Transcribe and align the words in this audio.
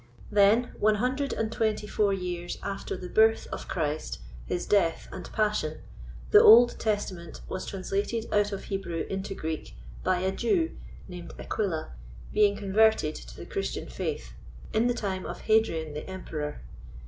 Then, 0.31 0.71
one 0.79 0.95
hundred 0.95 1.31
and 1.31 1.51
twenty 1.51 1.85
four 1.85 2.11
years 2.11 2.57
after 2.63 2.97
the 2.97 3.07
birth 3.07 3.45
of 3.51 3.67
Christ, 3.67 4.17
his 4.47 4.65
death 4.65 5.07
and 5.11 5.31
passion, 5.31 5.81
the 6.31 6.41
Old 6.41 6.79
Testament 6.79 7.41
was 7.47 7.67
translated 7.67 8.25
out 8.33 8.51
of 8.51 8.63
Hebrew 8.63 9.05
into 9.11 9.35
Greek 9.35 9.75
by 10.03 10.21
a 10.21 10.31
Jew, 10.31 10.71
named 11.07 11.33
Aquila 11.37 11.91
(being 12.33 12.55
converted 12.55 13.13
to 13.13 13.37
the 13.37 13.45
Christian 13.45 13.87
faith), 13.87 14.33
in 14.73 14.87
the 14.87 14.95
time 14.95 15.23
of 15.23 15.41
Hadrian 15.41 15.93
the 15.93 16.09
Emperor. 16.09 16.61